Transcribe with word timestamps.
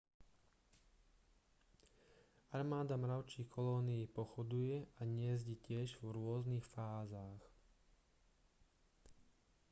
armáda 2.51 2.97
mravčích 3.01 3.45
kolónií 3.55 4.03
pochoduje 4.15 4.77
a 4.97 5.01
hniezdi 5.09 5.53
tiež 5.65 5.87
v 6.01 6.05
rôznych 6.15 6.65
fázach 6.73 7.41